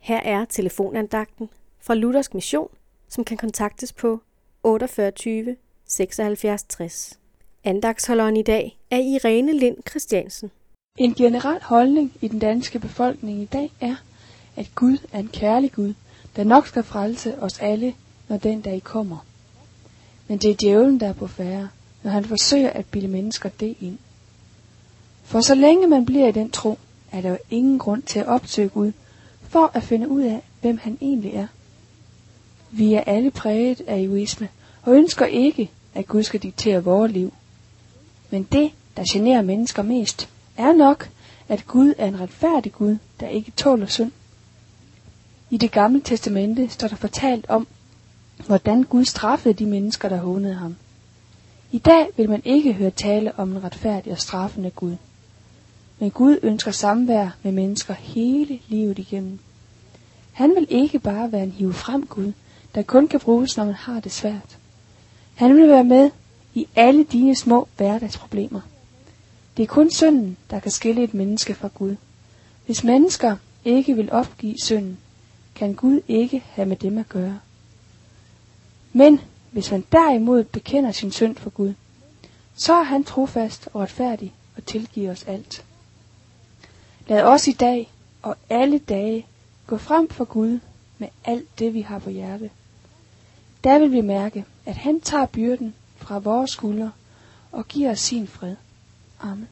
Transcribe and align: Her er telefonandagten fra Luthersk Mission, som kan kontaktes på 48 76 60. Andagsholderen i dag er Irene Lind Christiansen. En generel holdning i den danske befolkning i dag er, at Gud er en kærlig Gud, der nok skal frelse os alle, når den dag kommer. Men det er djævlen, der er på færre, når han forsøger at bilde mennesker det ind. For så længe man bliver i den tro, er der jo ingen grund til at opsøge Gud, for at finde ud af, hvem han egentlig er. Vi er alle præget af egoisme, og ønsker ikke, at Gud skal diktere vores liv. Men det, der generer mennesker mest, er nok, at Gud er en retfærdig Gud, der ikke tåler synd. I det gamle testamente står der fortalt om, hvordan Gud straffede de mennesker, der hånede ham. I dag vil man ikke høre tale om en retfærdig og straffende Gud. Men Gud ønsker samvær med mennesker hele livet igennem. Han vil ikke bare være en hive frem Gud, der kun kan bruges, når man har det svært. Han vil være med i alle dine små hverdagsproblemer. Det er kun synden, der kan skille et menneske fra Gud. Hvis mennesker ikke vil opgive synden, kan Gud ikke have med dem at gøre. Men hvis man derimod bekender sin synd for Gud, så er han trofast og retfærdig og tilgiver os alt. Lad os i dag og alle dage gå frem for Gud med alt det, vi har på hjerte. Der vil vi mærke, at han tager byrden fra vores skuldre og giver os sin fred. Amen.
Her 0.00 0.20
er 0.20 0.44
telefonandagten 0.44 1.48
fra 1.80 1.94
Luthersk 1.94 2.34
Mission, 2.34 2.68
som 3.08 3.24
kan 3.24 3.36
kontaktes 3.36 3.92
på 3.92 4.20
48 4.62 5.56
76 5.86 6.62
60. 6.62 7.18
Andagsholderen 7.64 8.36
i 8.36 8.42
dag 8.42 8.78
er 8.90 8.96
Irene 8.96 9.52
Lind 9.52 9.76
Christiansen. 9.88 10.50
En 10.98 11.14
generel 11.14 11.62
holdning 11.62 12.12
i 12.20 12.28
den 12.28 12.38
danske 12.38 12.78
befolkning 12.78 13.42
i 13.42 13.44
dag 13.44 13.72
er, 13.80 13.96
at 14.56 14.70
Gud 14.74 14.98
er 15.12 15.18
en 15.18 15.28
kærlig 15.28 15.72
Gud, 15.72 15.94
der 16.36 16.44
nok 16.44 16.66
skal 16.66 16.82
frelse 16.82 17.42
os 17.42 17.58
alle, 17.58 17.94
når 18.28 18.36
den 18.36 18.60
dag 18.60 18.82
kommer. 18.82 19.26
Men 20.28 20.38
det 20.38 20.50
er 20.50 20.54
djævlen, 20.54 21.00
der 21.00 21.08
er 21.08 21.12
på 21.12 21.26
færre, 21.26 21.68
når 22.02 22.10
han 22.10 22.24
forsøger 22.24 22.70
at 22.70 22.86
bilde 22.86 23.08
mennesker 23.08 23.48
det 23.48 23.76
ind. 23.80 23.98
For 25.24 25.40
så 25.40 25.54
længe 25.54 25.86
man 25.86 26.06
bliver 26.06 26.28
i 26.28 26.32
den 26.32 26.50
tro, 26.50 26.78
er 27.12 27.20
der 27.20 27.30
jo 27.30 27.38
ingen 27.50 27.78
grund 27.78 28.02
til 28.02 28.18
at 28.18 28.26
opsøge 28.26 28.68
Gud, 28.68 28.92
for 29.50 29.70
at 29.74 29.82
finde 29.82 30.08
ud 30.08 30.22
af, 30.22 30.42
hvem 30.60 30.78
han 30.78 30.98
egentlig 31.00 31.34
er. 31.34 31.46
Vi 32.70 32.94
er 32.94 33.00
alle 33.00 33.30
præget 33.30 33.80
af 33.86 33.98
egoisme, 33.98 34.48
og 34.82 34.94
ønsker 34.94 35.26
ikke, 35.26 35.70
at 35.94 36.06
Gud 36.06 36.22
skal 36.22 36.40
diktere 36.40 36.84
vores 36.84 37.12
liv. 37.12 37.32
Men 38.30 38.42
det, 38.42 38.70
der 38.96 39.04
generer 39.12 39.42
mennesker 39.42 39.82
mest, 39.82 40.28
er 40.56 40.72
nok, 40.72 41.08
at 41.48 41.66
Gud 41.66 41.94
er 41.98 42.06
en 42.06 42.20
retfærdig 42.20 42.72
Gud, 42.72 42.96
der 43.20 43.28
ikke 43.28 43.50
tåler 43.50 43.86
synd. 43.86 44.12
I 45.50 45.56
det 45.56 45.72
gamle 45.72 46.00
testamente 46.00 46.68
står 46.68 46.88
der 46.88 46.96
fortalt 46.96 47.46
om, 47.48 47.66
hvordan 48.46 48.82
Gud 48.82 49.04
straffede 49.04 49.54
de 49.54 49.66
mennesker, 49.66 50.08
der 50.08 50.16
hånede 50.16 50.54
ham. 50.54 50.76
I 51.72 51.78
dag 51.78 52.08
vil 52.16 52.30
man 52.30 52.42
ikke 52.44 52.72
høre 52.72 52.90
tale 52.90 53.38
om 53.38 53.50
en 53.50 53.64
retfærdig 53.64 54.12
og 54.12 54.18
straffende 54.18 54.70
Gud. 54.70 54.96
Men 56.00 56.10
Gud 56.10 56.38
ønsker 56.42 56.70
samvær 56.70 57.28
med 57.42 57.52
mennesker 57.52 57.94
hele 57.94 58.60
livet 58.68 58.98
igennem. 58.98 59.38
Han 60.32 60.54
vil 60.54 60.66
ikke 60.68 60.98
bare 60.98 61.32
være 61.32 61.42
en 61.42 61.50
hive 61.50 61.72
frem 61.72 62.06
Gud, 62.06 62.32
der 62.74 62.82
kun 62.82 63.08
kan 63.08 63.20
bruges, 63.20 63.56
når 63.56 63.64
man 63.64 63.74
har 63.74 64.00
det 64.00 64.12
svært. 64.12 64.58
Han 65.34 65.56
vil 65.56 65.68
være 65.68 65.84
med 65.84 66.10
i 66.54 66.66
alle 66.76 67.04
dine 67.04 67.36
små 67.36 67.68
hverdagsproblemer. 67.76 68.60
Det 69.56 69.62
er 69.62 69.66
kun 69.66 69.90
synden, 69.90 70.36
der 70.50 70.60
kan 70.60 70.70
skille 70.70 71.02
et 71.02 71.14
menneske 71.14 71.54
fra 71.54 71.68
Gud. 71.74 71.96
Hvis 72.66 72.84
mennesker 72.84 73.36
ikke 73.64 73.96
vil 73.96 74.12
opgive 74.12 74.56
synden, 74.62 74.98
kan 75.54 75.74
Gud 75.74 76.00
ikke 76.08 76.44
have 76.46 76.68
med 76.68 76.76
dem 76.76 76.98
at 76.98 77.08
gøre. 77.08 77.38
Men 78.92 79.20
hvis 79.50 79.70
man 79.70 79.84
derimod 79.92 80.44
bekender 80.44 80.92
sin 80.92 81.12
synd 81.12 81.36
for 81.36 81.50
Gud, 81.50 81.72
så 82.54 82.74
er 82.74 82.82
han 82.82 83.04
trofast 83.04 83.68
og 83.72 83.80
retfærdig 83.80 84.32
og 84.56 84.64
tilgiver 84.64 85.10
os 85.12 85.24
alt. 85.24 85.64
Lad 87.10 87.22
os 87.22 87.48
i 87.48 87.52
dag 87.52 87.90
og 88.22 88.36
alle 88.50 88.78
dage 88.78 89.26
gå 89.66 89.76
frem 89.76 90.08
for 90.08 90.24
Gud 90.24 90.58
med 90.98 91.08
alt 91.24 91.58
det, 91.58 91.74
vi 91.74 91.80
har 91.80 91.98
på 91.98 92.10
hjerte. 92.10 92.50
Der 93.64 93.78
vil 93.78 93.92
vi 93.92 94.00
mærke, 94.00 94.44
at 94.66 94.76
han 94.76 95.00
tager 95.00 95.26
byrden 95.26 95.74
fra 95.96 96.18
vores 96.18 96.50
skuldre 96.50 96.90
og 97.52 97.68
giver 97.68 97.90
os 97.90 98.00
sin 98.00 98.26
fred. 98.26 98.56
Amen. 99.20 99.48